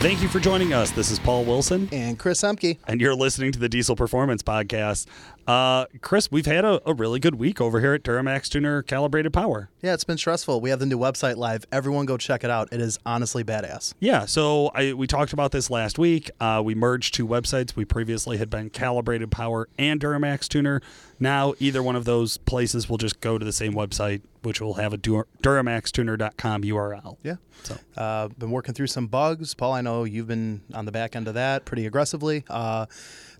[0.00, 0.90] Thank you for joining us.
[0.92, 2.78] This is Paul Wilson, And Chris Emke.
[2.88, 5.04] and you're listening to the Diesel Performance Podcast.
[5.46, 9.30] Uh, Chris, we've had a, a really good week over here at Duramax Tuner Calibrated
[9.34, 9.68] Power.
[9.82, 10.62] Yeah, it's been stressful.
[10.62, 11.66] We have the new website live.
[11.70, 12.72] Everyone go check it out.
[12.72, 13.92] It is honestly badass.
[14.00, 16.30] Yeah, so I, we talked about this last week.
[16.40, 17.76] Uh, we merged two websites.
[17.76, 20.80] We previously had been Calibrated Power and Duramax Tuner.
[21.22, 24.74] Now, either one of those places will just go to the same website, which will
[24.74, 27.18] have a Dur- DuramaxTuner.com URL.
[27.22, 27.36] Yeah.
[27.62, 29.52] So Uh, been working through some bugs.
[29.54, 32.44] Paul, I know you've been on the back end of that pretty aggressively.
[32.48, 32.86] Uh,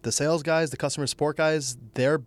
[0.02, 2.22] the sales guys, the customer support guys, they're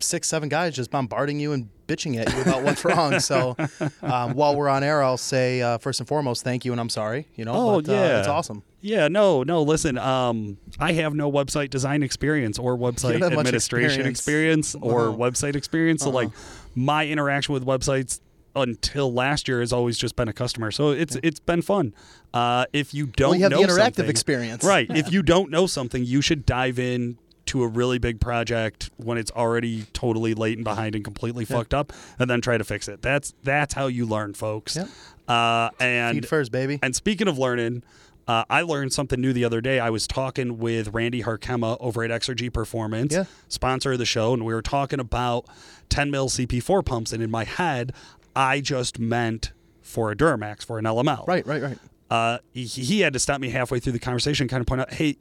[0.00, 3.20] six, seven guys just bombarding you and bitching at you about what's wrong.
[3.20, 3.56] So
[4.02, 6.88] um, while we're on air, I'll say uh, first and foremost, thank you and I'm
[6.88, 7.26] sorry.
[7.36, 8.18] You know, Oh, but, uh, yeah.
[8.20, 8.62] it's awesome.
[8.80, 9.62] Yeah, no, no.
[9.62, 14.74] Listen, um, I have no website design experience or website don't have much administration experience,
[14.74, 14.94] experience.
[14.94, 15.16] or Uh-huh.
[15.16, 16.02] website experience.
[16.02, 16.28] So, like,
[16.74, 18.20] my interaction with websites
[18.56, 20.70] until last year has always just been a customer.
[20.70, 21.92] So it's it's been fun.
[22.32, 24.62] Uh, if you don't Well, you have know the interactive experience.
[24.62, 24.86] right?
[24.90, 29.18] If you don't know something, you should dive in to a really big project when
[29.18, 32.88] it's already totally late and behind and completely fucked up, and then try to fix
[32.88, 33.02] it.
[33.02, 34.76] That's that's how you learn, folks.
[34.76, 34.88] Yep.
[35.28, 36.78] Uh, and Feed first, baby.
[36.82, 37.82] and speaking of learning,
[38.28, 39.78] uh, I learned something new the other day.
[39.80, 43.24] I was talking with Randy Harkema over at Exergy Performance, Yeah.
[43.48, 45.46] sponsor of the show, and we were talking about
[45.90, 47.12] 10 mil CP4 pumps.
[47.12, 47.92] And in my head,
[48.34, 51.26] I just meant for a Duramax, for an LML.
[51.26, 51.78] Right, right, right.
[52.10, 54.80] Uh, he, he had to stop me halfway through the conversation, and kind of point
[54.80, 55.16] out, hey,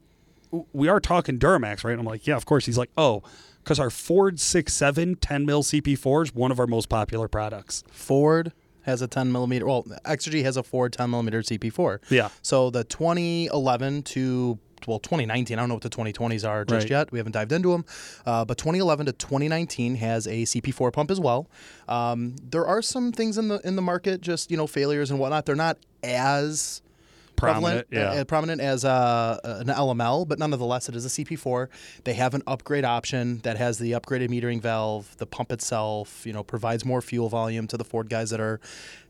[0.72, 1.92] we are talking Duramax, right?
[1.92, 2.66] And I'm like, yeah, of course.
[2.66, 3.24] He's like, oh,
[3.64, 7.84] because our Ford 6.7 10 mil CP4 is one of our most popular products.
[7.92, 8.52] Ford
[8.84, 9.66] has a 10 millimeter.
[9.66, 12.00] Well, Exergy has a Ford 10 millimeter CP4.
[12.10, 12.30] Yeah.
[12.42, 15.58] So the 2011 to well 2019.
[15.58, 16.92] I don't know what the 2020s are just Right.
[16.92, 17.12] yet.
[17.14, 17.86] We haven't dived into them.
[18.26, 21.50] Uh, but 2011 to 2019 has a CP4 pump as well.
[21.88, 25.20] Um, there are some things in the in the market, just you know failures and
[25.22, 25.46] whatnot.
[25.46, 26.82] They're not as
[27.36, 28.22] Prominent, prevalent, yeah.
[28.22, 31.68] uh, prominent as uh, an LML, but nonetheless, it is a CP4.
[32.04, 35.16] They have an upgrade option that has the upgraded metering valve.
[35.18, 38.60] The pump itself, you know, provides more fuel volume to the Ford guys that are,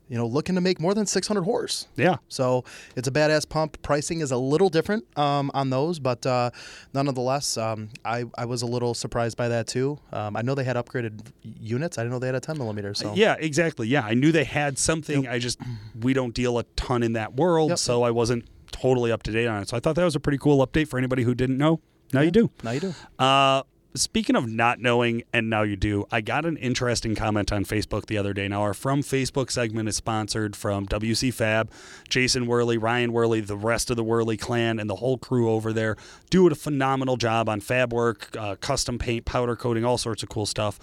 [0.08, 1.88] you know, looking to make more than 600 horse.
[1.96, 2.16] Yeah.
[2.28, 3.80] So it's a badass pump.
[3.82, 6.50] Pricing is a little different um, on those, but uh,
[6.92, 9.98] nonetheless, um, I, I was a little surprised by that too.
[10.12, 11.98] Um, I know they had upgraded units.
[11.98, 12.94] I didn't know they had a 10 millimeter.
[12.94, 13.88] So Yeah, exactly.
[13.88, 15.26] Yeah, I knew they had something.
[15.26, 15.58] I just
[16.00, 17.78] we don't deal a ton in that world, Yep.
[17.78, 19.68] so I wasn't totally up to date on it.
[19.68, 21.80] So I thought that was a pretty cool update for anybody who didn't know.
[22.12, 22.50] Now you do.
[22.62, 22.94] now you do.
[23.18, 23.62] Uh,
[23.94, 28.06] speaking of not knowing, and now you do, I got an interesting comment on Facebook
[28.06, 28.48] the other day.
[28.48, 31.70] Now, our From Facebook segment is sponsored from WC Fab,
[32.08, 35.72] Jason Wehrli, Ryan Wehrli, the rest of the Wehrli clan, and the whole crew over
[35.72, 35.96] there
[36.30, 40.28] do a phenomenal job on fab work, uh, custom paint, powder coating, all sorts of
[40.28, 40.78] cool stuff.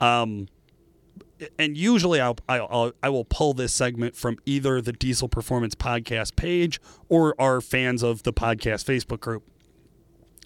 [0.00, 0.48] Um,
[1.58, 6.36] and usually I'll, I'll I will pull this segment from either the Diesel Performance podcast
[6.36, 9.42] page or our fans of the podcast Facebook group.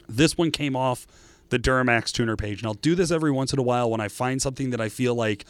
[0.09, 1.06] This one came off
[1.51, 4.09] the Duramax tuner page, and I'll do this every once in a while when I
[4.09, 5.45] find something that I feel like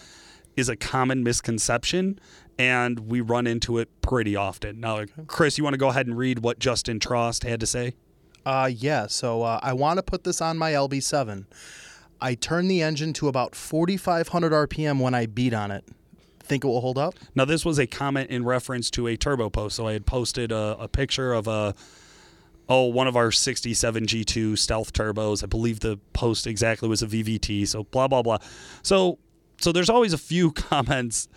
[0.56, 2.18] is a common misconception,
[2.58, 4.80] and we run into it pretty often.
[4.80, 7.94] Now, Chris, you want to go ahead and read what Justin Trost had to say?
[8.44, 11.46] Uh, yeah, so uh, I want to put this on my LB7.
[12.20, 15.84] I turned the engine to about 4,500 RPM when I beat on it.
[16.40, 17.14] Think it will hold up?
[17.34, 19.76] Now, this was a comment in reference to a turbo post.
[19.76, 21.74] So I had posted a, a picture of a
[22.68, 25.42] oh one of our 67 G2 stealth turbos.
[25.42, 27.66] I believe the post exactly was a VVT.
[27.68, 28.38] So blah blah blah.
[28.82, 29.18] So
[29.60, 31.28] so there's always a few comments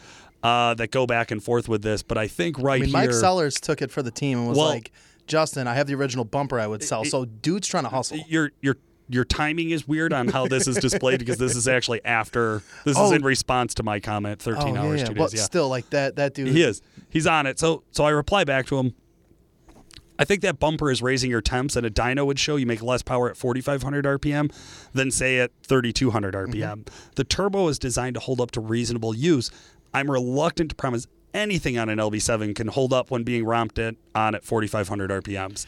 [0.43, 3.07] uh, that go back and forth with this, but I think right I mean, here.
[3.07, 4.91] Mike Sellers took it for the team and was Well- like,
[5.27, 7.05] Justin, I have the original bumper I would sell.
[7.05, 8.17] So dude's trying to hustle.
[8.27, 8.75] your your
[9.07, 12.97] your timing is weird on how this is displayed because this is actually after this
[12.97, 13.13] is Oh.
[13.13, 15.05] in response to my comment 13 oh, hours yeah, yeah.
[15.05, 16.47] two But days yeah still, like that, that dude.
[16.49, 16.81] He is.
[17.09, 17.59] He's on it.
[17.59, 18.93] So so I reply back to him.
[20.21, 22.83] I think that bumper is raising your temps, and a dyno would show you make
[22.83, 24.53] less power at 4,500 RPM
[24.93, 26.87] than say at 3,200 RPM.
[27.15, 29.49] The turbo is designed to hold up to reasonable use.
[29.95, 33.95] I'm reluctant to promise anything on an LB7 can hold up when being romped at,
[34.13, 35.65] on at 4,500 RPMs.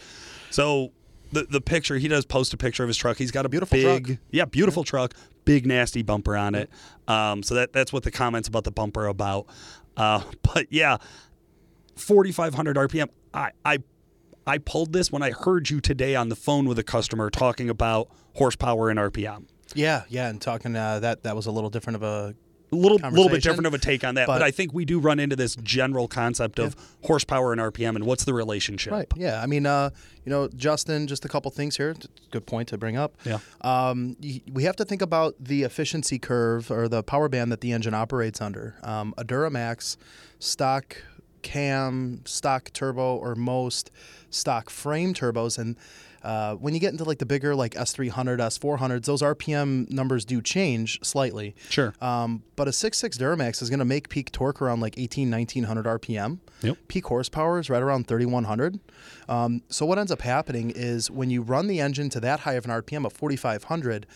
[0.52, 0.92] So
[1.32, 3.18] the the picture he does post a picture of his truck.
[3.18, 4.20] He's got a Beautiful big, truck.
[4.30, 6.70] yeah, beautiful truck, big nasty bumper on it.
[7.08, 9.48] Um, so that that's what the comments about the bumper are about.
[9.98, 10.98] Uh, but yeah,
[11.96, 13.10] 4,500 RPM.
[13.34, 13.80] I I
[14.46, 17.70] I pulled this when I heard you today on the phone with a customer talking
[17.70, 19.46] about horsepower and RPM.
[19.76, 22.36] Yeah, yeah, and talking uh, that that was a little different of a
[22.72, 24.84] A little, little bit different of a take on that, but, but- I think we
[24.86, 28.92] do run into this general concept of horsepower and RPM and what's the relationship.
[28.94, 29.08] right.
[29.16, 29.92] Yeah, I mean, uh,
[30.26, 31.96] you know, Justin, just a couple things here.
[32.32, 33.16] Good point to bring up.
[33.26, 33.40] Yeah.
[33.62, 34.18] Um,
[34.52, 37.94] we have to think about the efficiency curve or the power band that the engine
[37.94, 38.76] operates under.
[38.84, 39.98] Um, a Duramax
[40.40, 40.98] stock
[41.44, 43.92] cam, stock turbo, or most
[44.30, 45.58] stock frame turbos.
[45.60, 45.78] And
[46.24, 50.42] uh, when you get into like the bigger like S300, S400s, those RPM numbers do
[50.42, 51.56] change slightly.
[51.70, 51.94] Sure.
[52.02, 55.86] Um, but a 6.6 Duramax is going to make peak torque around like 18, 1900
[56.02, 56.40] RPM.
[56.62, 56.78] Yep.
[56.88, 58.80] Peak horsepower is right around 3100.
[59.28, 62.54] Um, so what ends up happening is when you run the engine to that high
[62.54, 64.08] of an RPM of 4500,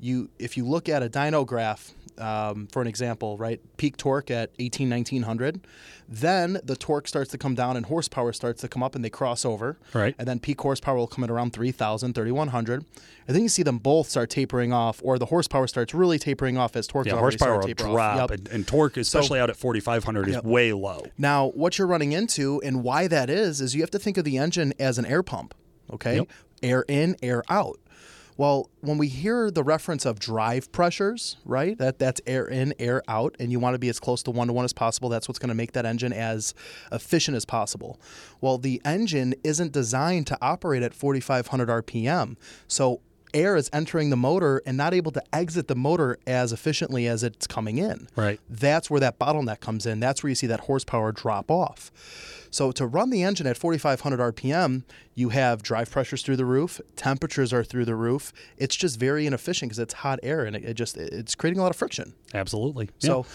[0.00, 3.60] you if you look at a dyno graph um, for an example, right?
[3.76, 5.60] Peak torque at 18, 1900.
[6.08, 9.08] Then the torque starts to come down and horsepower starts to come up and they
[9.10, 9.78] cross over.
[9.94, 10.14] Right.
[10.18, 12.84] And then peak horsepower will come at around 3000, 3100.
[13.26, 16.58] And then you see them both start tapering off, or the horsepower starts really tapering
[16.58, 17.92] off as torque Yeah, horsepower will taper off.
[17.92, 18.38] drop, Yep.
[18.38, 21.06] and, and torque, especially out at 4,500, is way low.
[21.18, 24.24] Now, what you're running into and why that is, is you have to think of
[24.24, 25.54] the engine as an air pump,
[25.92, 26.16] okay?
[26.16, 26.28] Yep.
[26.64, 27.78] Air in, air out.
[28.36, 31.76] Well, when we hear the reference of drive pressures, right?
[31.78, 34.46] That that's air in, air out, and you want to be as close to one
[34.48, 35.08] to one as possible.
[35.08, 36.54] That's what's going to make that engine as
[36.90, 38.00] efficient as possible.
[38.40, 42.36] Well, the engine isn't designed to operate at 4,500 RPM,
[42.66, 43.00] so
[43.34, 47.22] air is entering the motor and not able to exit the motor as efficiently as
[47.22, 48.08] it's coming in.
[48.16, 48.40] Right.
[48.48, 50.00] That's where that bottleneck comes in.
[50.00, 51.90] That's where you see that horsepower drop off.
[52.50, 54.82] So to run the engine at 4,500 RPM,
[55.14, 58.32] you have drive pressures through the roof, temperatures are through the roof.
[58.58, 61.62] It's just very inefficient because it's hot air and it, it just it's creating a
[61.62, 62.12] lot of friction.
[62.34, 62.90] Absolutely.
[62.98, 63.32] So Yeah.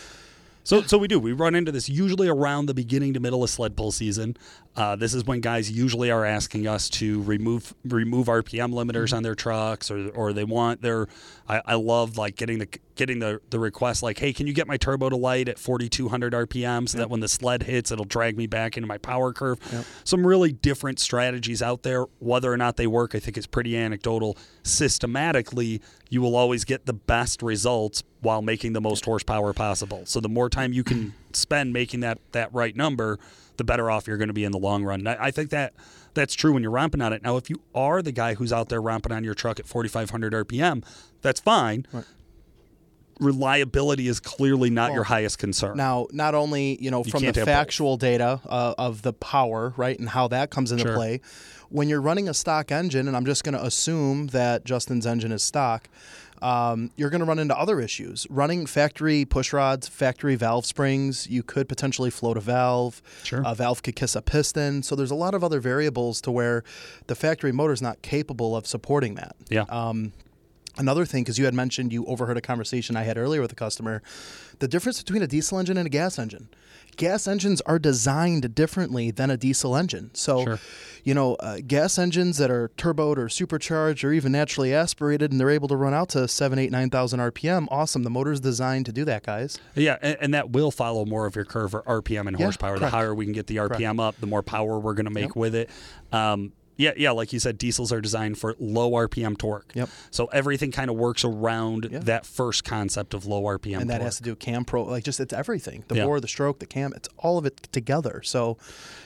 [0.68, 1.18] So, so we do.
[1.18, 4.36] We run into this usually around the beginning to middle of sled pull season.
[4.78, 9.24] Uh, this is when guys usually are asking us to remove remove RPM limiters on
[9.24, 11.08] their trucks, or or they want their.
[11.50, 14.68] I, I love like getting the getting the the request like, hey, can you get
[14.68, 18.38] my turbo to light at 4,200 RPM so that when the sled hits, it'll drag
[18.38, 19.58] me back into my power curve.
[20.04, 22.06] Some really different strategies out there.
[22.20, 24.38] Whether or not they work, I think is pretty anecdotal.
[24.62, 25.82] Systematically,
[26.12, 30.04] you will always get the best results while making the most horsepower possible.
[30.06, 33.18] So the more time you can spend making that that right number,
[33.58, 35.06] the better off you're going to be in the long run.
[35.08, 35.74] I, I think that
[36.14, 37.22] that's true when you're romping on it.
[37.22, 40.34] Now, if you are the guy who's out there romping on your truck at 4,500
[40.34, 40.84] RPM,
[41.22, 41.86] that's fine.
[43.20, 45.76] Reliability is clearly not your highest concern.
[45.76, 49.98] now, not only you know from can't the factual data uh, of the power, right,
[49.98, 50.94] and how that comes into Sure.
[50.96, 51.22] play,
[51.70, 55.32] when you're running a stock engine, and I'm just going to assume that Justin's engine
[55.32, 55.90] is stock.
[56.42, 58.28] Um, you're going to run into other issues.
[58.30, 63.02] Running factory push rods, factory valve springs, you could potentially float a valve.
[63.24, 63.42] Sure.
[63.46, 64.84] A valve could kiss a piston.
[64.84, 66.64] So there's a lot of other variables to where
[67.08, 69.36] the factory motor is not capable of supporting that.
[69.50, 69.66] yeah.
[69.70, 70.14] Um,
[70.78, 73.56] Another thing, because you had mentioned you overheard a conversation I had earlier with a
[73.56, 74.02] customer,
[74.60, 76.50] the difference between a diesel engine and a gas engine.
[76.96, 80.10] Gas engines are designed differently than a diesel engine.
[80.14, 80.60] So, Sure.
[81.04, 85.40] you know, uh, gas engines that are turboed or supercharged or even naturally aspirated and
[85.40, 88.02] they're able to run out to seven, eight, seven, eight, nine thousand RPM, awesome.
[88.04, 89.60] The motor's designed to do that, guys.
[89.76, 92.80] Yeah, and, and that will follow more of your curve or RPM and Yeah, horsepower.
[92.80, 95.36] The higher we can get the RPM up, the more power we're going to make
[95.36, 95.70] with it.
[96.12, 99.72] Um, yeah, yeah, like you said, diesels are designed for low RPM torque.
[99.76, 99.90] Yep.
[100.12, 102.00] So everything kind of works around Yeah.
[102.00, 103.82] that first concept of low RPM.
[103.82, 104.04] and that torque.
[104.06, 105.84] has to do with cam pro, like just it's everything.
[105.88, 106.06] The Yeah.
[106.06, 108.22] bore, the stroke, the cam, it's all of it together.
[108.24, 108.58] So,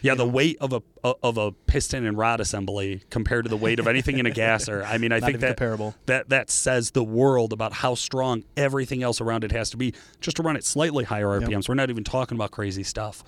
[0.02, 0.82] Yeah, the weight of a
[1.24, 4.84] of a piston and rod assembly compared to the weight of anything in a gasser.
[4.86, 5.96] I mean, I Not think that comparable.
[6.06, 9.96] that that says the world about how strong everything else around it has to be
[10.20, 11.68] just to run at slightly higher RPMs.
[11.68, 13.24] We're not even talking about crazy stuff.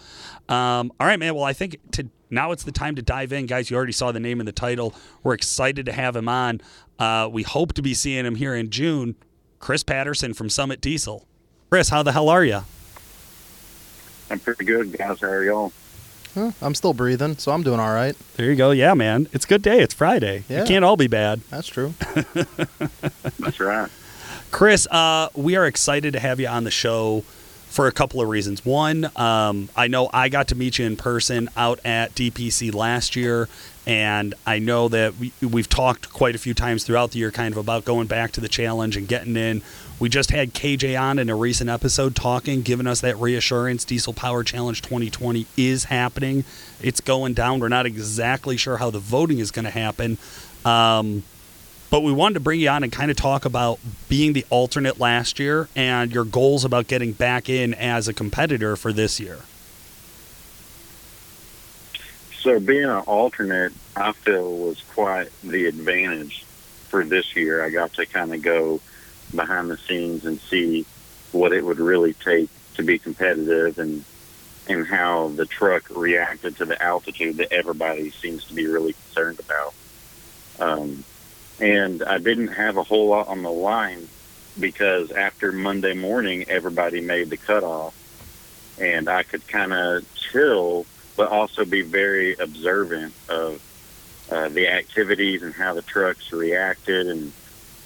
[0.49, 1.33] Um, all right, man.
[1.33, 3.69] Well, I think to now it's the time to dive in, guys.
[3.69, 4.93] You already saw the name and the title.
[5.23, 6.61] We're excited to have him on.
[6.99, 9.15] Uh, we hope to be seeing him here in June.
[9.59, 11.25] Chris Patterson from Summit Diesel.
[11.69, 12.61] Chris, how the hell are you?
[14.29, 15.21] I'm pretty good, guys.
[15.21, 15.71] How are y'all?
[16.33, 18.15] huh, I'm still breathing, so I'm doing all right.
[18.35, 18.71] There you go.
[18.71, 19.27] Yeah, man.
[19.31, 19.79] It's a good day.
[19.79, 20.43] It's Friday.
[20.49, 20.63] Yeah.
[20.63, 21.41] It can't all be bad.
[21.49, 21.93] That's true.
[23.39, 23.89] That's right.
[24.51, 27.23] Chris, uh, we are excited to have you on the show
[27.73, 28.63] for a couple of reasons.
[28.63, 33.15] One, um, I know I got to meet you in person out at DPC last
[33.15, 33.49] year,
[33.87, 37.51] and I know that we, we've talked quite a few times throughout the year kind
[37.51, 39.63] of about going back to the challenge and getting in.
[39.99, 44.13] We just had KJ on in a recent episode talking, giving us that reassurance Diesel
[44.13, 46.43] Power Challenge 2020 is happening.
[46.79, 47.59] It's going down.
[47.59, 50.19] We're not exactly sure how the voting is going to happen.
[50.63, 51.23] Um,
[51.93, 54.99] but we wanted to bring you on and kind of talk about being the alternate
[54.99, 59.37] last year and your goals about getting back in as a competitor for this year.
[62.39, 66.43] So being an alternate, I feel was quite the advantage
[66.89, 67.63] for this year.
[67.63, 68.81] I got to kind of go
[69.35, 70.87] behind the scenes and see
[71.31, 74.03] what it would really take to be competitive and
[74.67, 79.39] and how the truck reacted to the altitude that everybody seems to be really concerned
[79.39, 79.75] about.
[80.59, 81.03] Um,
[81.59, 84.07] and I didn't have a whole lot on the line
[84.59, 87.95] because after Monday morning, everybody made the cutoff,
[88.79, 93.61] and I could kind of chill but also be very observant of
[94.31, 97.31] uh, the activities and how the trucks reacted and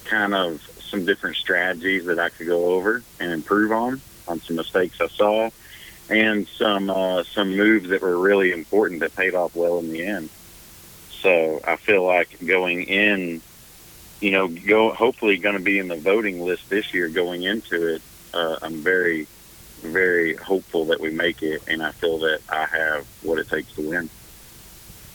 [0.04, 4.56] kind of some different strategies that I could go over and improve on on some
[4.56, 5.50] mistakes I saw
[6.08, 10.04] and some uh, some moves that were really important that paid off well in the
[10.04, 10.30] end.
[11.20, 13.42] So I feel like going in,
[14.20, 17.94] you know, go hopefully going to be in the voting list this year going into
[17.94, 18.02] it.
[18.34, 19.26] Uh, I'm very,
[19.80, 23.72] very hopeful that we make it, and I feel that I have what it takes
[23.74, 24.10] to win.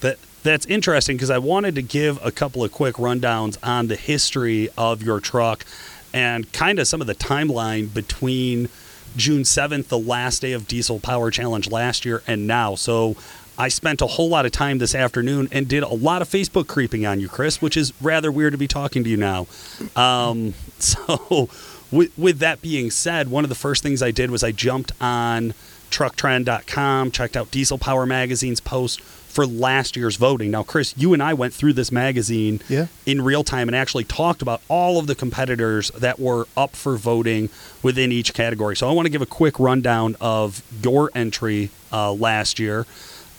[0.02, 3.96] That that's interesting because I wanted to give a couple of quick rundowns on the
[3.96, 5.66] history of your truck
[6.14, 8.70] and kind of some of the timeline between
[9.16, 12.76] June 7th, the last day of Diesel Power Challenge last year, and now.
[12.76, 13.16] So
[13.58, 16.68] I spent a whole lot of time this afternoon and did a lot of Facebook
[16.68, 19.48] creeping on you, Chris, which is rather weird to be talking to you now.
[19.96, 21.50] Um, so,
[21.92, 24.92] with, with that being said, one of the first things I did was I jumped
[25.00, 25.54] on
[25.92, 30.52] trucktrend.com, checked out Diesel Power Magazine's post for last year's voting.
[30.52, 32.86] Now, Chris, you and I went through this magazine Yeah.
[33.06, 36.98] in real time and actually talked about all of the competitors that were up for
[36.98, 37.50] voting
[37.82, 38.76] within each category.
[38.76, 42.86] So I want to give a quick rundown of your entry uh, last year,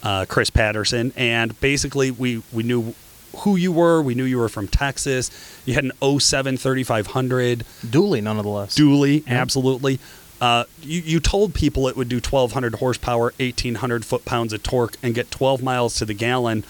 [0.04, 2.94] uh, Chris Patterson, and basically we we knew
[3.38, 4.00] who you were.
[4.00, 5.30] We knew you were from Texas.
[5.64, 8.76] You had an 07 3500 Dually, nonetheless.
[8.78, 9.98] dually, absolutely.
[10.40, 14.96] Uh, you, you told people it would do 1,200 horsepower, 1,800 foot pounds of torque,
[15.02, 16.64] and get 12 miles to the gallon.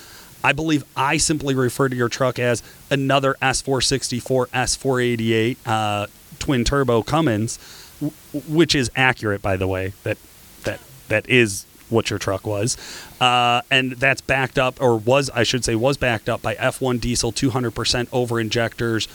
[0.45, 6.07] I believe I simply refer to your truck as another S464, S488 uh,
[6.39, 7.59] twin turbo Cummins,
[8.01, 8.13] w-
[8.49, 9.93] which is accurate, by the way.
[10.05, 10.19] That
[10.65, 11.65] that that is
[11.95, 12.77] what your truck was,
[13.21, 17.01] uh, and that's backed up, or was I should say, was backed up by F1
[17.01, 19.09] diesel 200% over injectors,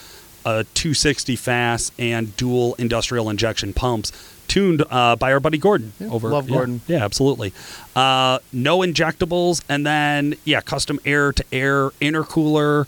[0.45, 4.11] uh, 260 FASS, and dual industrial injection pumps,
[4.47, 5.93] tuned uh, by our buddy Gordon.
[5.99, 6.81] Yeah, over love yeah, Gordon.
[6.87, 7.53] Yeah, absolutely.
[7.95, 12.87] Uh, no injectables, and then yeah, custom air to air intercooler.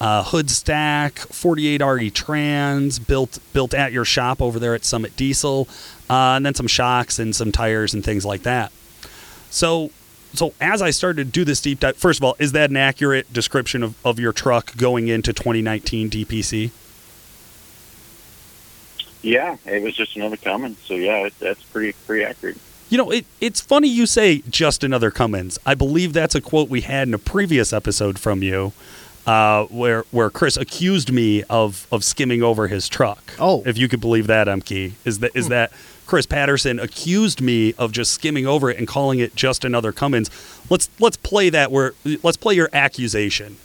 [0.00, 5.14] Uh, hood stack, 48 RE trans, built built at your shop over there at Summit
[5.14, 5.68] Diesel,
[6.08, 8.72] uh, and then some shocks and some tires and things like that.
[9.50, 9.90] So,
[10.32, 12.76] so as I started to do this deep dive, first of all, is that an
[12.76, 16.70] accurate description of, of your truck going into 2019 DPC?
[19.22, 20.78] Yeah, it was just another Cummins.
[20.84, 22.56] So yeah, it, that's pretty pretty accurate.
[22.88, 25.58] You know, it, it's funny you say just another Cummins.
[25.64, 28.72] I believe that's a quote we had in a previous episode from you,
[29.26, 33.34] uh, where where Chris accused me of of skimming over his truck.
[33.38, 33.62] Oh.
[33.66, 35.70] if you could believe that, Emke, is that is that
[36.10, 40.28] Chris Patterson accused me of just skimming over it and calling it just another Cummins.
[40.68, 41.70] Let's let's play that.
[41.70, 43.58] Where let's play your accusation.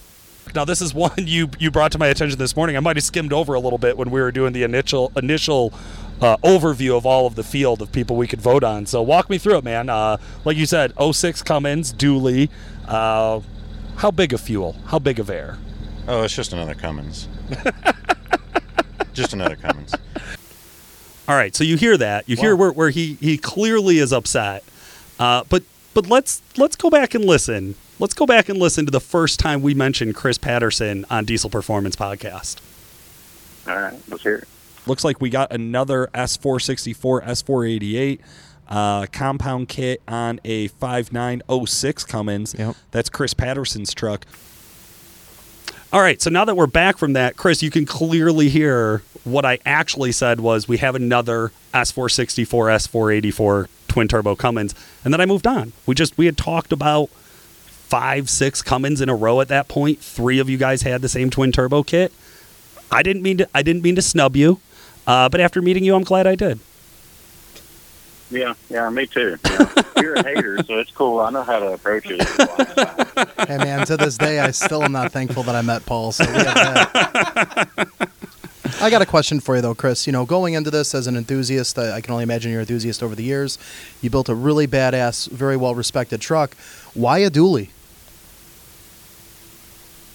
[0.54, 2.78] Now this is one you you brought to my attention this morning.
[2.78, 5.74] I might have skimmed over a little bit when we were doing the initial initial
[6.22, 8.86] uh, overview of all of the field of people we could vote on.
[8.86, 9.90] So walk me through it, man.
[9.90, 12.52] Uh, like you said, 06 Cummins, Dually.
[12.88, 13.40] Uh,
[13.96, 14.76] how big of fuel?
[14.86, 15.58] How big of air?
[16.08, 17.28] Oh, it's just another Cummins.
[19.14, 19.96] just another Cummins.
[21.28, 22.30] All right, so you hear that.
[22.30, 24.64] You hear where, where he, he clearly is upset.
[25.20, 25.64] Uh, but
[25.94, 27.76] but let's let's go back and listen.
[28.00, 31.50] Let's go back and listen to the first time we mentioned Chris Patterson on Diesel
[31.50, 32.58] Performance Podcast.
[33.68, 34.48] All right, let's hear it.
[34.86, 38.20] Looks like we got another S464, S488
[38.68, 42.56] uh, compound kit on a 5906 Cummins.
[42.58, 42.76] Yep.
[42.92, 44.26] That's Chris Patterson's truck.
[45.94, 49.44] All right, so now that we're back from that, Chris, you can clearly hear what
[49.44, 55.26] I actually said was we have another S464, S484 twin turbo Cummins, and then I
[55.26, 55.74] moved on.
[55.86, 60.00] We just we had talked about five, six Cummins in a row at that point.
[60.00, 62.14] Three of you guys had the same twin turbo kit.
[62.92, 64.60] I didn't mean to I didn't mean to snub you,
[65.08, 66.60] uh, but after meeting you, I'm glad I did.
[68.32, 69.38] Yeah, yeah, me too.
[69.46, 69.72] Yeah.
[70.02, 71.20] You're a hater, so it's cool.
[71.20, 72.22] I know how to approach it.
[73.48, 76.12] Hey man, to this day, I still am not thankful that I met Paul.
[76.12, 77.88] So we have that.
[78.82, 80.08] I got a question for you though, Chris.
[80.08, 82.64] You know, going into this as an enthusiast, I I can only imagine you're an
[82.64, 83.58] enthusiast over the years.
[84.02, 86.56] You built a really badass, very well respected truck.
[86.94, 87.70] Why a dually?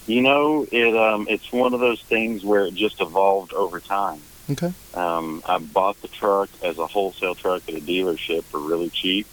[0.07, 4.21] You know, it um, it's one of those things where it just evolved over time.
[4.51, 4.73] Okay.
[4.95, 9.27] Um, I bought the truck as a wholesale truck at a dealership for really cheap,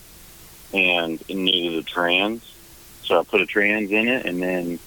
[0.74, 2.44] and it needed a trans,
[3.04, 4.78] so I put a trans in it, and then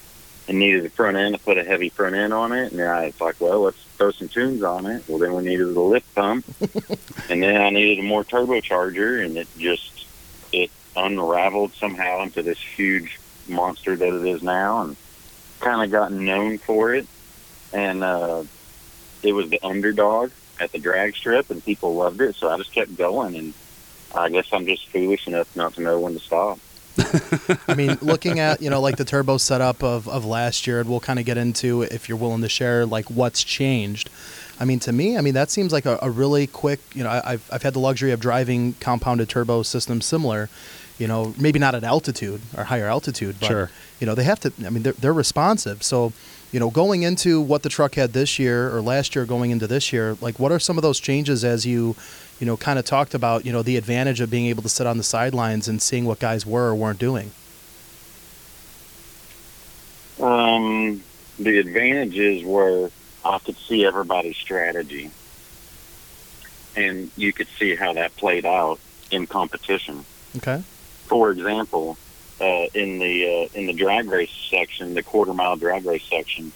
[0.49, 1.35] it needed a front end.
[1.35, 3.79] to put a heavy front end on it, and then I was like, well, let's
[3.97, 5.05] throw some tunes on it.
[5.09, 6.45] Well, then we needed a lift pump,
[7.29, 10.07] and then I needed a more turbocharger, and it just
[10.53, 13.19] it unraveled somehow into this huge
[13.49, 14.97] monster that it is now, and
[15.61, 17.07] kind of gotten known for it,
[17.73, 18.03] and.
[18.03, 18.45] uh
[19.23, 22.37] it was the underdog at the drag strip, and people loved it.
[22.37, 23.55] So I just kept going, and
[24.15, 26.59] I guess I'm just foolish enough not to know when to stop.
[27.69, 30.89] I mean, looking at you know like the turbo setup of, of last year, and
[30.89, 34.11] we'll kind of get into if you're willing to share like what's changed.
[34.59, 36.81] I mean, to me, I mean that seems like a, a really quick.
[36.95, 40.49] You know, I, I've I've had the luxury of driving compounded turbo systems similar.
[40.99, 43.71] You know, maybe not at altitude or higher altitude, but Sure.
[44.01, 44.53] you know they have to.
[44.67, 45.83] I mean, they're they're responsive.
[45.83, 46.13] So,
[46.53, 49.67] you know, going into what the truck had this year or last year, going into
[49.67, 51.97] this year, like what are some of those changes as you,
[52.41, 53.47] you know, kind of talked about?
[53.47, 56.19] You know, the advantage of being able to sit on the sidelines and seeing what
[56.19, 57.31] guys were or weren't doing.
[60.19, 61.03] Um,
[61.39, 62.91] the advantages were
[63.25, 65.11] I could see everybody's strategy,
[66.75, 68.81] and you could see how that played out
[69.11, 70.05] in competition.
[70.37, 70.63] Okay.
[71.07, 71.99] For example,
[72.41, 76.53] uh, in the uh, in the drag race section, the quarter mile drag race section,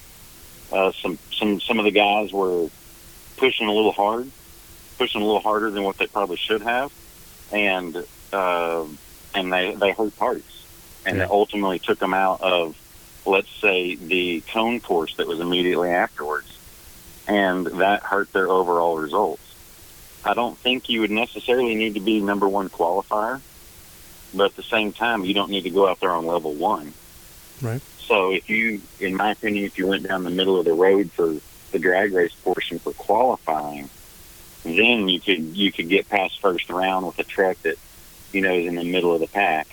[0.72, 2.68] uh, some some some of the guys were
[3.36, 4.30] pushing a little hard,
[4.98, 6.92] pushing a little harder than what they probably should have,
[7.52, 8.84] and uh,
[9.34, 10.64] and they they hurt parts,
[11.06, 11.24] and Yeah.
[11.24, 12.76] it ultimately took them out of,
[13.26, 16.48] let's say, the cone course that was immediately afterwards,
[17.26, 19.42] and that hurt their overall results.
[20.24, 23.40] I don't think you would necessarily need to be number one qualifier,
[24.32, 26.94] but at the same time, you don't need to go out there on level one.
[27.60, 27.82] Right.
[27.98, 31.10] So if you, in my opinion, if you went down the middle of the road
[31.12, 31.36] for
[31.72, 33.90] the drag race portion for qualifying,
[34.64, 37.76] then you could you could get past first round with a truck that
[38.32, 39.68] you know is in the middle of the pack,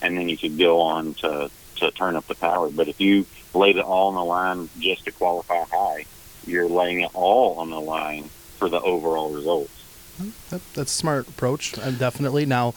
[0.00, 2.70] and then you could go on to to turn up the power.
[2.70, 6.06] But if you laid it all on the line just to qualify high,
[6.46, 8.24] you're laying it all on the line
[8.58, 9.72] for the overall results.
[10.50, 12.46] That, that's a smart approach, uh, definitely.
[12.46, 12.68] Now,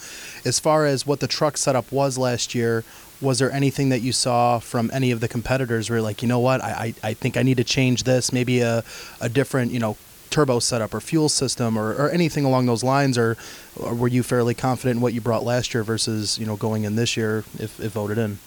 [0.43, 2.83] as far as what the truck setup was last year,
[3.21, 6.27] was there anything that you saw from any of the competitors where you're like, you
[6.27, 8.83] know what, I, I, I think I need to change this, maybe a,
[9.21, 9.97] a different, you know,
[10.29, 13.37] turbo setup or fuel system or, or anything along those lines, or,
[13.79, 16.83] or were you fairly confident in what you brought last year versus, you know, going
[16.83, 18.39] in this year if, if voted in?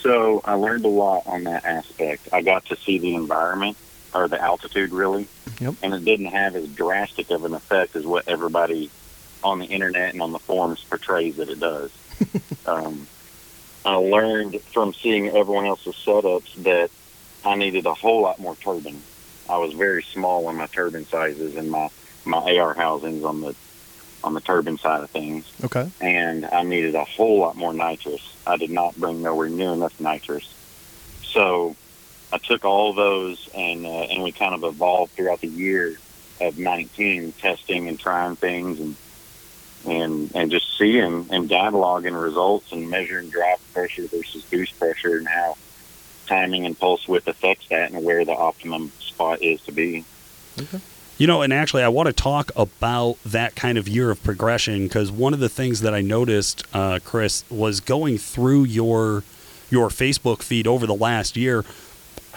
[0.00, 2.28] So I learned a lot on that aspect.
[2.32, 3.76] I got to see the environment
[4.14, 5.26] or the altitude really,
[5.60, 5.74] Yep.
[5.82, 8.90] and it didn't have as drastic of an effect as what everybody
[9.42, 11.90] on the internet and on the forums portrays that it does.
[12.66, 13.06] um,
[13.84, 16.90] I learned from seeing everyone else's setups that
[17.44, 19.02] I needed a whole lot more turbine.
[19.48, 21.90] I was very small on my turbine sizes and my
[22.24, 23.54] my AR housings on the
[24.22, 25.86] on the turbine side of things Okay.
[26.00, 28.22] and I needed a whole lot more nitrous.
[28.46, 30.48] I did not bring nowhere near enough nitrous.
[31.22, 31.76] So
[32.32, 35.98] I took all those and uh, and we kind of evolved throughout the year
[36.40, 38.96] of 19, testing and trying things and
[39.86, 45.28] and and just seeing and dialoguing results and measuring drop pressure versus boost pressure and
[45.28, 45.56] how
[46.26, 50.04] timing and pulse width affects that and where the optimum spot is to be.
[51.16, 54.84] You know, and actually, I want to talk about that kind of year of progression
[54.84, 59.22] because one of the things that I noticed, uh, Chris, was going through your
[59.70, 61.64] your Facebook feed over the last year.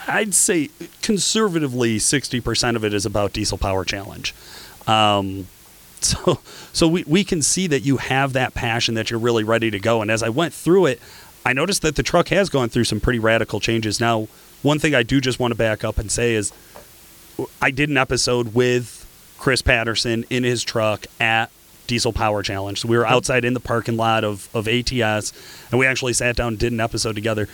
[0.08, 0.69] I'd say
[1.02, 4.34] conservatively, sixty percent of it is about Diesel Power Challenge.
[4.86, 5.47] Um,
[6.02, 6.39] so,
[6.73, 9.80] so we, we can see that you have that passion that you're really ready to
[9.80, 10.04] go.
[10.04, 11.02] And as I went through it,
[11.48, 14.02] I noticed that the truck has gone through some pretty radical changes.
[14.02, 14.28] Now,
[14.64, 16.52] one thing I do just want to back up and say is
[17.62, 19.06] I did an episode with
[19.38, 21.50] Chris Patterson in his truck at
[21.88, 22.82] Diesel Power Challenge.
[22.82, 25.32] So we were outside in the parking lot of, of ATS,
[25.72, 27.48] and we actually sat down and did an episode together.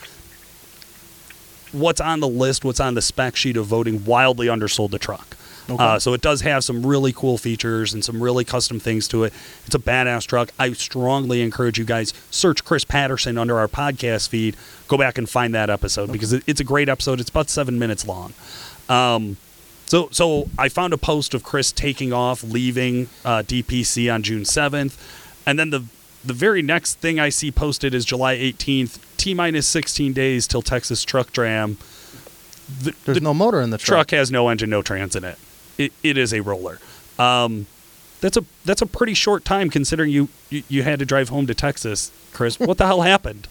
[1.72, 5.38] What's on the list, what's on the spec sheet of voting, wildly undersold the truck.
[5.70, 5.82] Okay.
[5.82, 9.24] Uh, so it does have some really cool features and some really custom things to
[9.24, 9.34] it.
[9.66, 10.52] It's a badass truck.
[10.60, 14.58] I strongly encourage you guys search Chris Patterson under our podcast feed.
[14.90, 17.22] Go back and find that episode because it, it's a great episode.
[17.22, 18.34] It's about seven minutes long.
[18.90, 19.38] Um,
[19.86, 24.44] so, so I found a post of Chris taking off, leaving uh, DPC on June
[24.44, 24.98] seventh,
[25.46, 25.86] and then the
[26.26, 29.00] the very next thing I see posted is July eighteenth.
[29.18, 31.78] T minus sixteen days till Texas Truck Jam.
[32.82, 34.12] The, There's the no motor in the truck truck.
[34.12, 35.38] has no engine, no trans in it.
[35.78, 36.80] It, it is a roller.
[37.18, 37.68] Um,
[38.22, 41.46] that's a that's a pretty short time considering you, you you had to drive home
[41.48, 42.60] to Texas, Chris.
[42.60, 43.48] What the hell happened?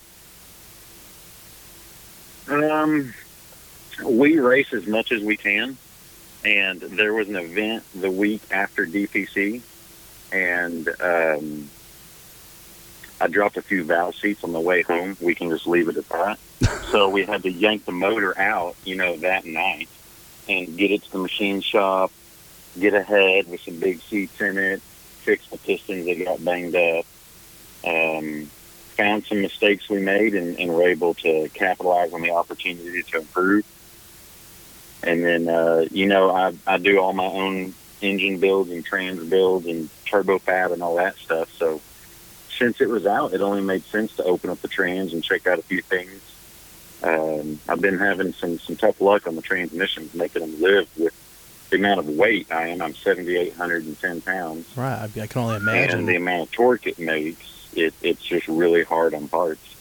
[2.49, 3.13] Um,
[4.05, 5.77] we race as much as we can,
[6.45, 9.61] and there was an event the week after DPC,
[10.33, 11.71] and um,
[13.21, 15.17] I dropped a few valve seats on the way home.
[15.21, 16.39] We can just leave it at that.
[16.91, 19.89] so we had to yank the motor out, you know, that night,
[20.49, 22.11] and get it to the machine shop,
[22.79, 26.75] get a head with some big seats in it, fix the pistons that got banged
[26.75, 27.07] up.
[27.85, 28.51] Um,
[28.93, 33.19] found some mistakes we made and, and were able to capitalize on the opportunity to
[33.19, 33.65] improve.
[35.03, 39.23] And then, uh, you know, I, I do all my own engine builds and trans
[39.29, 41.51] builds and turbo fab and all that stuff.
[41.57, 41.81] So
[42.57, 45.47] since it was out, it only made sense to open up the trans and check
[45.47, 46.21] out a few things.
[47.03, 51.13] Um, I've been having some some tough luck on the transmissions, making them live with
[51.71, 52.81] the amount of weight I am.
[52.83, 55.11] I'm 7,810 pounds, Right.
[55.17, 56.01] I, I can only imagine.
[56.01, 59.75] and the amount of torque it makes, it, it's just really hard on parts.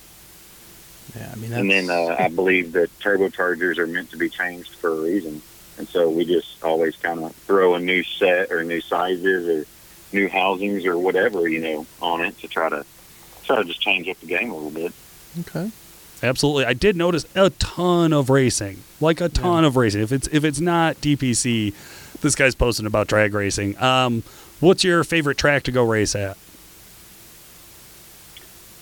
[1.16, 1.30] yeah.
[1.32, 4.74] I mean, that's, And then uh, I believe that turbochargers are meant to be changed
[4.76, 5.42] for a reason.
[5.78, 9.66] And so we just always kind of throw a new set or new sizes or
[10.14, 12.86] new housings or whatever, you know, on it to try to
[13.44, 14.94] try to just change up the game a little bit.
[15.42, 15.70] okay.
[16.24, 16.66] Absolutely.
[16.66, 18.84] I did notice a ton of racing.
[19.00, 19.68] Like a ton Yeah.
[19.68, 20.02] of racing.
[20.02, 21.74] If it's if it's not DPC,
[22.22, 23.78] this guy's posting about drag racing.
[23.82, 24.24] Um,
[24.60, 26.38] what's your favorite track to go race at?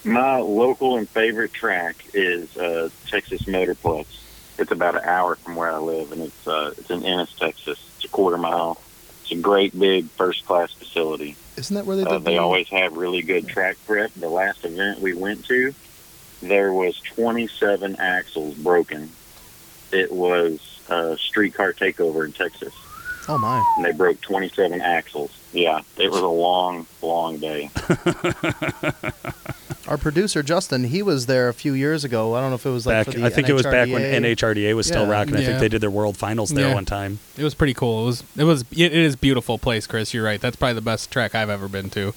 [0.04, 4.06] My local and favorite track is uh, Texas Motorplex.
[4.58, 7.80] It's about an hour from where I live, and it's uh, it's in Ennis, Texas.
[7.98, 8.82] It's a quarter mile.
[9.22, 11.36] It's a great big first class facility.
[11.58, 12.04] Isn't that where they?
[12.04, 14.12] Uh, they always have really good track prep.
[14.16, 15.74] The last event we went to,
[16.42, 19.10] there was 27 axles broken.
[19.92, 22.74] It was a streetcar takeover in Texas,
[23.28, 23.64] Oh my.
[23.78, 25.32] and they broke 27 axles.
[25.52, 27.72] Yeah, it was a long, long day.
[29.88, 32.36] Our producer Justin, he was there a few years ago.
[32.36, 33.90] I don't know if it was like back, for the I think it was back
[33.90, 34.36] when NHRDA.
[34.36, 35.12] NHRDA was still Yeah.
[35.12, 35.36] rocking.
[35.38, 36.74] I think they did their world finals there Yeah.
[36.76, 37.18] one time.
[37.38, 38.04] It was pretty cool.
[38.04, 40.14] It was it was it is beautiful place, Chris.
[40.14, 40.40] You're right.
[40.40, 42.14] That's probably the best track I've ever been to.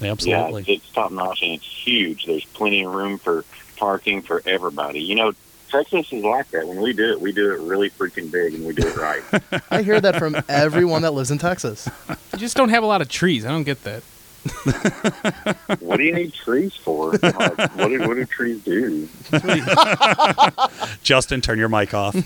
[0.00, 0.62] Absolutely.
[0.62, 2.26] Yeah, it's, it's top notch and it's huge.
[2.26, 3.44] There's plenty of room for
[3.76, 5.00] parking for everybody.
[5.00, 5.32] You know,
[5.70, 6.68] Texas is like that.
[6.68, 9.22] When we do it, we do it really freaking big and we do it right.
[9.70, 11.88] I hear that from everyone that lives in Texas.
[12.32, 13.44] You just don't have a lot of trees.
[13.44, 14.02] I don't get that.
[15.80, 17.12] what do you need trees for?
[17.12, 19.08] Like, what, do, what do trees do?
[21.02, 22.16] Justin, turn your mic off.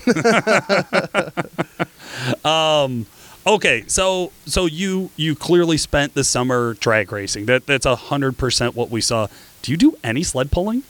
[2.43, 3.05] um,
[3.47, 7.45] okay, so so you you clearly spent the summer drag racing.
[7.45, 9.27] That that's hundred percent what we saw.
[9.61, 10.83] Do you do any sled pulling?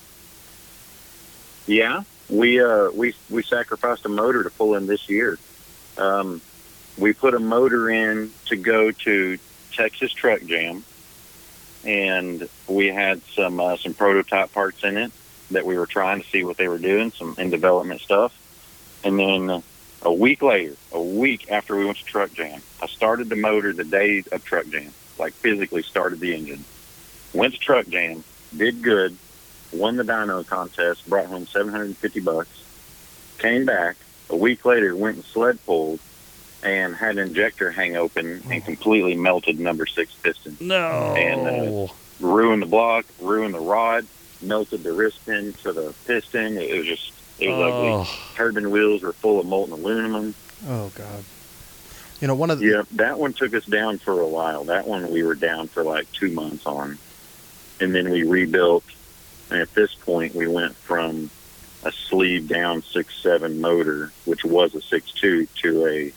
[1.67, 5.37] Yeah, we uh we we sacrificed a motor to pull in this year.
[5.97, 6.41] Um,
[6.97, 9.37] we put a motor in to go to
[9.71, 10.83] Texas Truck Jam,
[11.85, 15.11] and we had some uh, some prototype parts in it
[15.51, 18.33] that we were trying to see what they were doing, some in development stuff.
[19.03, 19.63] And then
[20.01, 23.73] a week later, a week after we went to Truck Jam, I started the motor
[23.73, 26.63] the day of Truck Jam, like physically started the engine.
[27.33, 28.23] Went to Truck Jam,
[28.55, 29.17] did good,
[29.73, 32.63] won the dyno contest, brought home 750 bucks,
[33.39, 33.97] came back,
[34.29, 35.99] a week later went and sled pulled
[36.63, 40.57] and had an injector hang open and completely melted number six piston.
[40.59, 41.15] No.
[41.15, 44.07] And, uh, Ruined the block, ruined the rod,
[44.41, 46.57] melted the wrist pin to the piston.
[46.57, 47.89] It was just, it was ugly.
[47.89, 50.35] oh, Turbine wheels were full of molten aluminum.
[50.67, 51.23] Oh God.
[52.19, 54.63] You know, one of the Yeah, that one took us down for a while.
[54.65, 56.97] That one we were down for like two months on.
[57.79, 58.83] And then we rebuilt.
[59.51, 61.29] And at this point, we went from
[61.83, 66.11] a sleeve down six seven motor, which was a six two, to a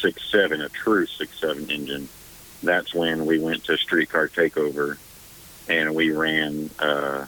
[0.00, 2.08] six seven, a true six seven engine.
[2.62, 4.96] That's when we went to streetcar takeover,
[5.68, 7.26] and we ran uh,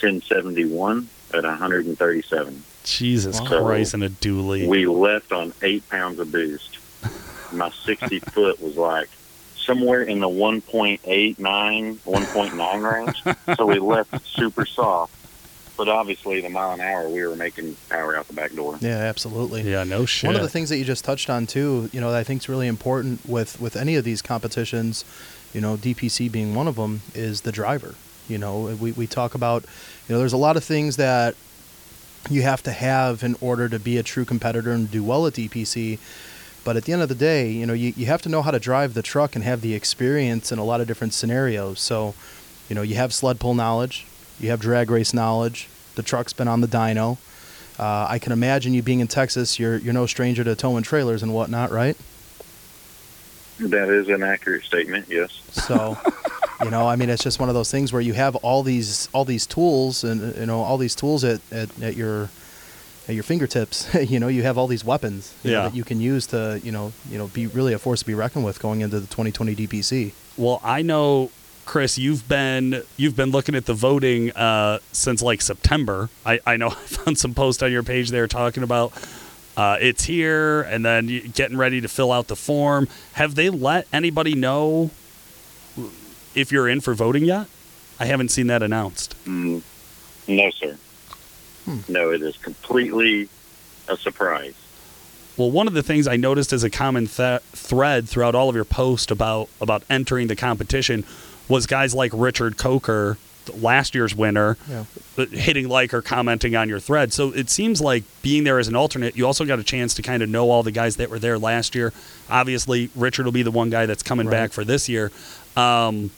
[0.00, 2.62] 1071 at 137.
[2.96, 3.62] Jesus Wow.
[3.64, 4.66] Christ, and a dually.
[4.68, 6.78] We left on eight pounds of boost.
[7.52, 9.08] My 60 foot was like
[9.56, 13.56] somewhere in the 1.89, 1.9 range.
[13.56, 15.14] So we left super soft.
[15.76, 18.76] But obviously, the mile an hour, we were making power out the back door.
[18.80, 19.62] yeah, absolutely.
[19.62, 20.26] yeah, no shit.
[20.26, 22.42] One of the things that you just touched on too, you know, that I think
[22.42, 25.04] is really important with with any of these competitions,
[25.54, 27.94] you know, DPC being one of them, is the driver.
[28.28, 29.62] You know, we we talk about,
[30.08, 31.36] you know, there's a lot of things that
[32.30, 35.34] you have to have in order to be a true competitor and do well at
[35.34, 35.98] DPC.
[36.64, 38.50] But at the end of the day, you know, you, you have to know how
[38.50, 41.80] to drive the truck and have the experience in a lot of different scenarios.
[41.80, 42.14] So,
[42.68, 44.06] you know, you have sled pull knowledge,
[44.38, 47.16] you have drag race knowledge, the truck's been on the dyno.
[47.78, 51.22] Uh, I can imagine you being in Texas, you're you're no stranger to towing trailers
[51.22, 51.96] and whatnot, right?
[53.60, 55.40] That is an accurate statement, yes.
[55.50, 55.96] So,
[56.62, 59.08] you know, I mean, it's just one of those things where you have all these
[59.12, 62.30] all these tools and you know all these tools at, at, at your
[63.08, 63.92] at your fingertips.
[64.10, 66.72] you know, you have all these weapons you know, that you can use to you
[66.72, 69.54] know you know be really a force to be reckoned with going into the 2020
[69.54, 70.12] DPC.
[70.36, 71.30] Well, I know,
[71.64, 76.10] Chris, you've been you've been looking at the voting uh, since like September.
[76.26, 78.92] I, I know I found some post on your page there talking about
[79.56, 82.88] uh, it's here, and then getting ready to fill out the form.
[83.14, 84.90] Have they let anybody know
[86.38, 87.46] if you're in for voting yet?
[88.00, 89.14] I haven't seen that announced.
[89.26, 89.62] Mm,
[90.28, 90.76] no, sir.
[91.88, 93.28] No, it is completely
[93.88, 94.54] a surprise.
[95.36, 98.54] Well, one of the things I noticed as a common th- thread throughout all of
[98.54, 101.04] your posts about about entering the competition
[101.48, 103.18] was guys like Richard Coker,
[103.54, 104.84] last year's winner, Yeah.
[105.16, 107.12] uh, hitting like or commenting on your thread.
[107.12, 110.02] So it seems like being there as an alternate, you also got a chance to
[110.02, 111.92] kind of know all the guys that were there last year.
[112.30, 114.32] Obviously, Richard will be the one guy that's coming Right.
[114.32, 115.10] back for this year.
[115.56, 116.10] Um,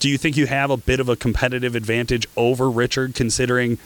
[0.00, 3.78] do you think you have a bit of a competitive advantage over Richard, considering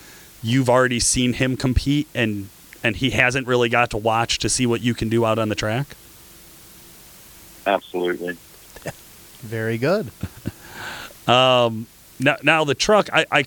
[0.42, 2.48] you've already seen him compete and
[2.82, 5.48] and he hasn't really got to watch to see what you can do out on
[5.48, 5.96] the track?
[7.66, 8.36] Absolutely.
[9.40, 10.10] Very good.
[11.26, 11.86] Um,
[12.20, 13.44] now, now the truck, I, I,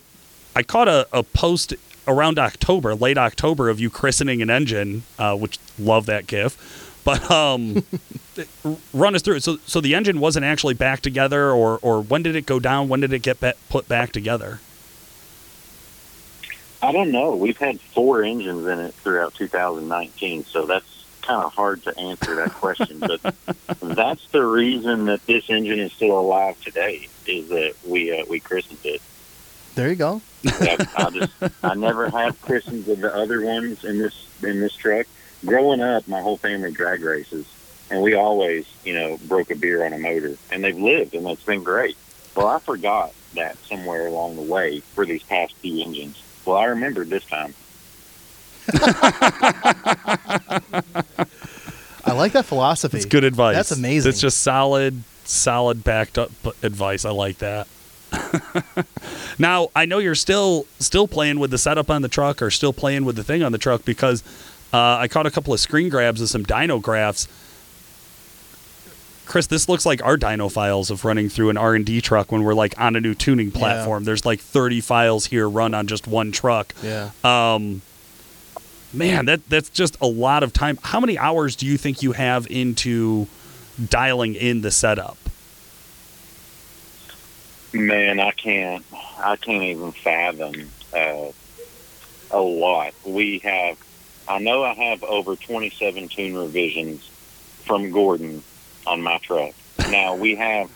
[0.56, 1.75] I caught a, a post
[2.08, 6.58] around October, late October, of you christening an engine, uh, which love that gif.
[7.08, 7.86] But um,
[8.93, 9.43] run us through it.
[9.43, 12.89] So, so the engine wasn't actually back together, or, or when did it go down?
[12.89, 14.60] When did it get ba- put back together?
[16.84, 17.34] I don't know.
[17.34, 22.36] We've had four engines in it throughout 2019, so that's kind of hard to answer
[22.36, 23.00] that question.
[23.00, 23.22] but
[23.82, 27.08] that's the reason that this engine is still alive today.
[27.26, 29.02] Is that we uh, we christened it.
[29.76, 30.22] There you go.
[30.43, 31.32] That- I just
[31.63, 35.08] I never had christens of the other ones in this in this truck.
[35.45, 37.45] Growing up, my whole family drag races,
[37.89, 41.28] and we always you know broke a beer on a motor, and they've lived, and
[41.28, 41.95] it's been great.
[42.36, 46.21] Well, I forgot that somewhere along the way for these past few engines.
[46.45, 47.54] Well, I remembered this time.
[52.08, 52.97] I like that philosophy.
[52.97, 53.56] It's good advice.
[53.56, 54.10] That's amazing.
[54.10, 56.32] It's just solid, solid backed up
[56.63, 57.06] advice.
[57.06, 57.67] I like that.
[59.39, 62.73] now I know you're still still playing with the setup on the truck, or still
[62.73, 64.23] playing with the thing on the truck because
[64.73, 67.27] uh, I caught a couple of screen grabs of some dyno graphs.
[69.25, 72.32] Chris, this looks like our dyno files of running through an R and D truck
[72.32, 74.06] when we're like on a new tuning platform.
[74.06, 76.73] There's like 30 files here run on just one truck.
[76.82, 77.12] Yeah.
[77.23, 77.82] Um,
[78.93, 80.80] man, that that's just a lot of time.
[80.82, 83.27] How many hours do you think you have into
[83.89, 85.17] dialing in the setup?
[87.73, 88.86] Man, I can't.
[89.19, 91.32] I can't even fathom uh,
[92.32, 92.93] a lot.
[93.06, 93.77] We have.
[94.27, 97.09] I know I have over 27 tune revisions
[97.65, 98.43] from Gordon
[98.85, 99.53] on my truck.
[99.89, 100.69] Now we have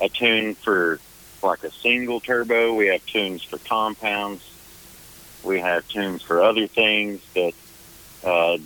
[0.00, 1.00] a tune for
[1.42, 2.74] like a single turbo.
[2.74, 4.44] We have tunes for compounds.
[5.42, 7.54] We have tunes for other things that
[8.24, 8.58] uh,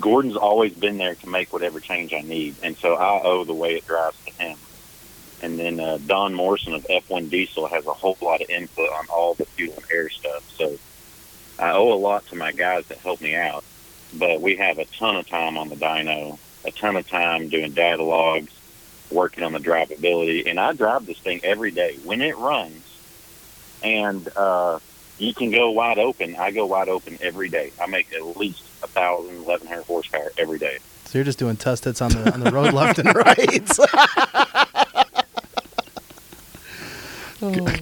[0.00, 3.54] Gordon's always been there to make whatever change I need, and so I owe the
[3.54, 4.58] way it drives to him.
[5.42, 9.06] And then uh, Don Morrison of F1 Diesel has a whole lot of input on
[9.08, 10.50] all the fuel and air stuff.
[10.56, 10.78] So
[11.58, 13.62] I owe a lot to my guys that help me out.
[14.12, 17.72] But we have a ton of time on the dyno, a ton of time doing
[17.72, 18.52] data logs,
[19.10, 20.48] working on the drivability.
[20.48, 22.82] And I drive this thing every day when it runs.
[23.82, 24.78] And uh,
[25.18, 26.36] you can go wide open.
[26.36, 27.72] I go wide open every day.
[27.80, 30.78] I make at least a thousand, eleven hundred horsepower every day.
[31.06, 33.68] So you're just doing test hits on the on the road left and right.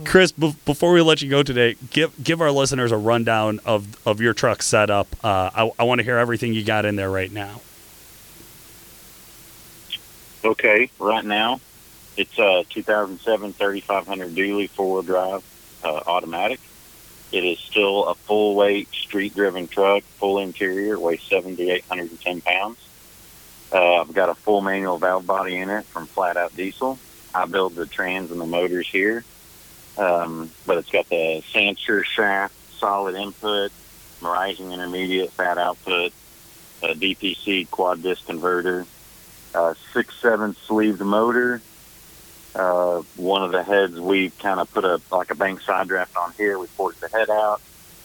[0.04, 3.96] Chris, be- before we let you go today, give give our listeners a rundown of,
[4.06, 5.08] of your truck setup.
[5.24, 7.60] Uh, I, I want to hear everything you got in there right now.
[10.44, 11.60] Okay, right now
[12.16, 15.42] it's a 2007 3500 dually four-wheel drive
[15.84, 16.60] uh, automatic.
[17.30, 22.78] It is still a full weight street driven truck, full interior, weighs 7,810 pounds.
[23.72, 26.98] Uh, I've got a full manual valve body in it from Flat Out Diesel.
[27.34, 29.24] I build the trans and the motors here,
[29.98, 33.72] um, but it's got the Sancher shaft, solid input,
[34.20, 36.12] Verizon intermediate, fat output,
[36.82, 38.86] a DPC quad disc converter,
[39.92, 41.60] six seven sleeved motor.
[42.54, 46.16] Uh, one of the heads we kind of put a like a bank side draft
[46.16, 46.58] on here.
[46.58, 47.60] We forked the head out.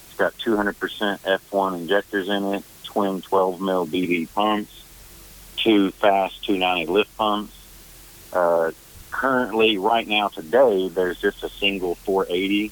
[0.08, 0.73] It's got 200%
[1.19, 4.84] F1 injectors in it, twin 12 mil BB pumps,
[5.58, 7.54] two FASS 290 lift pumps.
[8.34, 8.71] Uh,
[9.17, 12.71] currently, right now today, there's just a single 480,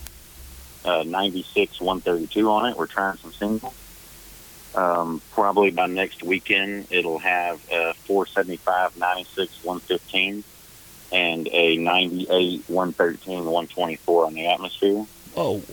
[0.86, 2.77] uh, 96 132 on it.
[2.77, 3.73] We're trying some singles.
[4.75, 10.43] Um, probably by next weekend, it'll have a 475, 96, 115,
[11.12, 15.05] and a 98, 113, 124 on the atmosphere.
[15.36, 15.63] Oh.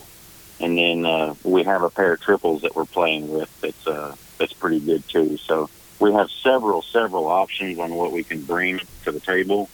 [0.58, 4.14] And then uh, we have a pair of triples that we're playing with that's uh,
[4.38, 5.36] that's pretty good too.
[5.36, 9.68] So we have several several options on what we can bring to the table,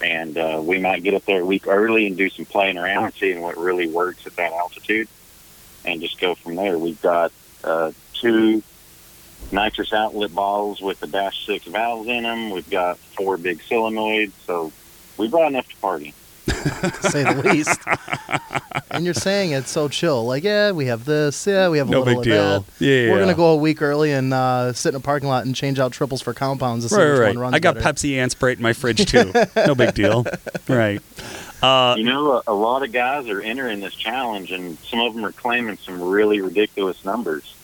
[0.00, 3.04] and uh, we might get up there a week early and do some playing around,
[3.04, 5.08] and seeing what really works at that altitude,
[5.84, 6.78] and just go from there.
[6.78, 7.32] We've got
[7.64, 8.62] uh, two
[9.52, 12.50] nitrous outlet bottles with the dash six valves in them.
[12.50, 14.72] We've got four big solenoids, so
[15.16, 16.14] we brought enough to party.
[16.48, 17.80] To say the least.
[18.90, 20.24] and you're saying it's so chill.
[20.26, 21.46] Like, yeah, we have this.
[21.46, 22.60] Yeah, we have a No little big of deal.
[22.60, 22.84] that.
[22.84, 25.54] Yeah, We're gonna go a week early and uh, sit in a parking lot and
[25.54, 27.28] change out triples for compounds to see Right, which right.
[27.28, 27.88] one runs I got better.
[27.92, 29.32] Pepsi and Sprite in my fridge too.
[29.56, 30.24] no big deal.
[30.68, 31.00] Right.
[31.62, 35.14] Uh, You know, a, a lot of guys are entering this challenge, and some of
[35.14, 37.54] them are claiming some really ridiculous numbers.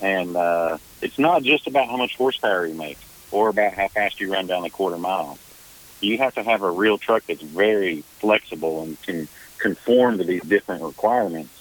[0.00, 2.98] And uh, it's not just about how much horsepower you make
[3.30, 5.38] or about how fast you run down the quarter mile.
[6.02, 10.42] You have to have a real truck that's very flexible and can conform to these
[10.42, 11.60] different requirements.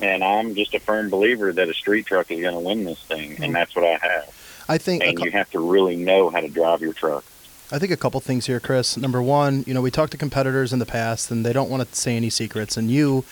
[0.00, 3.02] And I'm just a firm believer that a street truck is going to win this
[3.02, 3.52] thing, and hmm.
[3.52, 4.64] that's what I have.
[4.68, 7.24] I think And cou- you have to really know how to drive your truck.
[7.70, 8.96] I think a couple things here, Chris.
[8.96, 11.86] Number one, you know, we talked to competitors in the past, and they don't want
[11.86, 12.76] to say any secrets.
[12.78, 13.24] And you,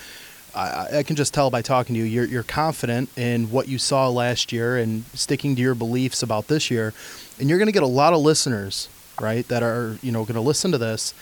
[0.55, 3.79] I, I can just tell by talking to you, you're, you're confident in what you
[3.79, 6.93] saw last year and sticking to your beliefs about this year.
[7.39, 8.89] And you're going to get a lot of listeners,
[9.21, 11.15] right, that are you know going to listen to this,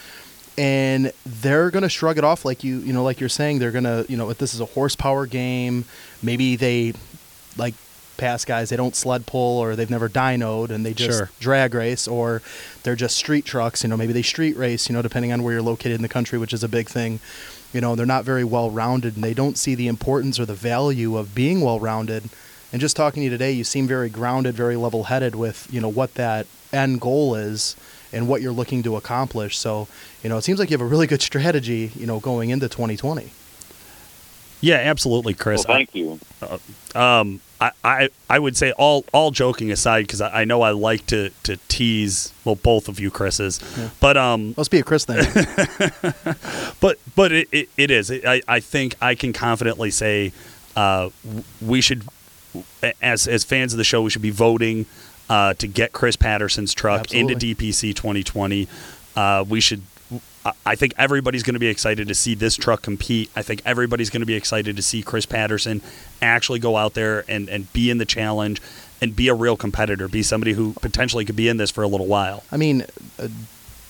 [0.57, 3.59] and they're going to shrug it off like you, you know, like you're saying.
[3.59, 5.85] They're going to, you know, if this is a horsepower game,
[6.23, 6.95] maybe they
[7.57, 7.75] like
[8.17, 11.31] past guys they don't sled pull or they've never dynoed and they just Sure.
[11.41, 12.43] drag race or
[12.85, 15.55] they're just street trucks you know maybe they street race you know depending on where
[15.55, 17.19] you're located in the country which is a big thing
[17.73, 20.55] you know they're not very well rounded and they don't see the importance or the
[20.55, 22.23] value of being well rounded
[22.73, 25.81] and just talking to you today you seem very grounded very level headed with you
[25.81, 27.77] know what that end goal is
[28.13, 29.89] and what you're looking to accomplish so
[30.23, 32.69] you know it seems like you have a really good strategy you know going into
[32.69, 33.31] 2020
[34.65, 35.67] yeah, absolutely, Chris.
[35.69, 36.19] Well, thank you.
[36.95, 40.71] um, I, I, I would say all all joking aside, because I, I know I
[40.71, 43.61] like to, to tease well both of you Chris's,
[44.01, 45.19] but um, must be a chris thing
[46.81, 48.11] but but it, it, it is.
[48.11, 50.33] I, I think I can confidently say
[50.77, 51.11] uh,
[51.61, 52.05] we should,
[53.03, 54.87] as as fans of the show, we should be voting
[55.29, 57.33] uh, to get Chris Patterson's truck Absolutely.
[57.35, 58.69] into DPC 2020.
[59.17, 59.83] Uh, we should.
[60.67, 63.31] I- think everybody's going to be excited to see this truck compete.
[63.35, 65.81] I think everybody's going to be excited to see Chris Patterson
[66.21, 68.61] actually go out there and, and be in the challenge
[69.01, 71.89] and be a real competitor, be somebody who potentially could be in this for a
[71.89, 72.45] little while.
[72.53, 72.85] I mean,
[73.19, 73.31] a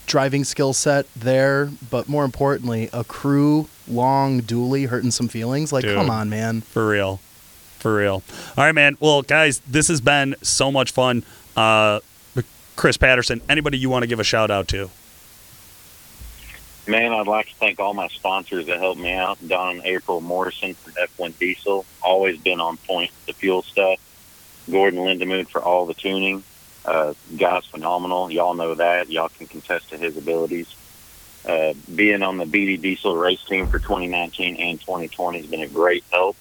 [0.07, 5.73] driving skill set there, but more importantly, a crew long dually hurting some feelings.
[5.73, 5.97] Like, Dude.
[5.97, 6.61] come on, man.
[6.61, 7.20] For real.
[7.85, 8.23] For real.
[8.57, 8.97] All right, man.
[8.99, 11.23] Well, guys, this has been so much fun.
[11.55, 12.01] Uh,
[12.77, 14.88] Chris Patterson, anybody you want to give a shout out to?
[16.88, 19.37] Man, I'd like to thank all my sponsors that helped me out.
[19.47, 24.01] Don April Morrison from F1 Diesel, always been on point with the fuel stuff.
[24.70, 26.42] Gordon Lindemood for all the tuning.
[26.87, 28.31] Uh, guy's phenomenal.
[28.31, 29.11] Y'all know that.
[29.11, 30.75] Y'all can contest to his abilities.
[31.47, 35.68] Uh, being on the BD Diesel race team for 2019 and 2020 has been a
[35.68, 36.35] great help.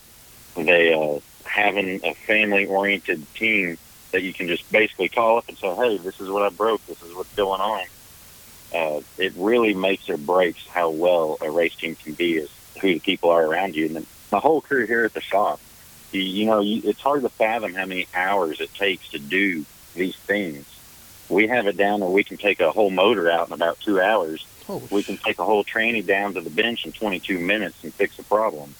[0.56, 1.20] They uh,
[1.54, 3.78] having a family-oriented team
[4.12, 6.86] that you can just basically call up and say, "Hey, this is what I broke.
[6.88, 7.86] This is what's going on."
[8.74, 12.50] uh, it really makes or breaks how well a race team can be is
[12.82, 13.86] who the people are around you.
[13.86, 15.60] And then my whole crew here at the shop,
[16.12, 19.66] you, you know, you, it's hard to fathom how many hours it takes to do
[19.96, 20.66] these things.
[21.30, 24.02] We have it down where we can take a whole motor out in about two
[24.02, 24.46] hours.
[24.68, 27.94] Oh, We can take a whole tranny down to the bench in 22 minutes and
[27.94, 28.74] fix a problem.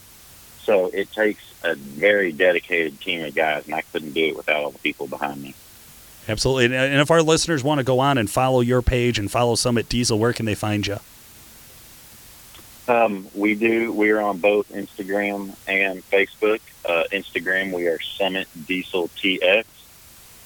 [0.64, 4.56] So it takes a very dedicated team of guys, and I couldn't do it without
[4.56, 5.54] all the people behind me.
[6.28, 6.76] Absolutely.
[6.76, 9.88] And, if our listeners want to go on and follow your page and follow Summit
[9.88, 10.98] Diesel, where can they find you?
[12.86, 13.92] Um, we do.
[13.92, 16.60] We are on both Instagram and Facebook.
[16.84, 19.64] Uh, Instagram, we are Summit Diesel TX,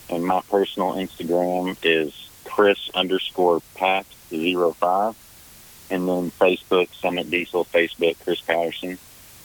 [0.08, 5.16] and my personal Instagram is Chris underscore Pat zero five,
[5.90, 8.98] and then Facebook Summit Diesel, Facebook Chris Patterson.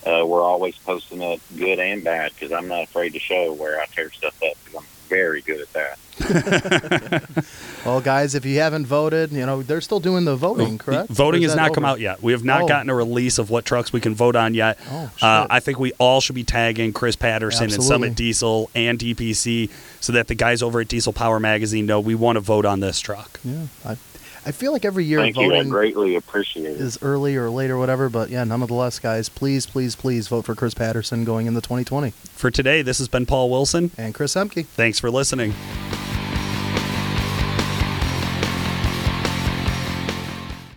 [0.05, 3.79] Uh, we're always posting up good and bad because I'm not afraid to show where
[3.79, 5.99] I tear stuff up because I'm very good at that.
[7.85, 11.09] well, guys, if you haven't voted, you know they're still doing the voting, correct?
[11.09, 12.21] Voting has that not come out yet.
[12.21, 12.67] We have not Oh.
[12.67, 14.77] gotten a release of what trucks we can vote on yet.
[14.89, 15.47] Oh, uh.
[15.49, 19.69] I think we all should be tagging Chris Patterson and Summit Diesel and DPC
[20.01, 22.79] so that the guys over at Diesel Power Magazine know we want to vote on
[22.79, 23.39] this truck.
[23.43, 23.97] Yeah, I,
[24.45, 25.43] I feel like every year Thank you.
[25.43, 26.82] I voting greatly appreciate it.
[26.82, 30.53] is early or late or whatever, but yeah, nonetheless, guys, please, please, please vote for
[30.53, 33.91] Chris Patterson going into 2020 For today, this has been Paul Wilson.
[33.97, 34.65] and Chris Emke.
[34.65, 35.53] Thanks for listening.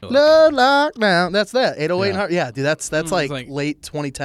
[0.08, 1.32] No lockdown.
[1.32, 1.78] That's that.
[1.78, 2.14] 808 Yeah.
[2.14, 2.26] yeah.
[2.30, 2.64] yeah, dude.
[2.64, 4.24] That's that's Mm, like, like- late 2010.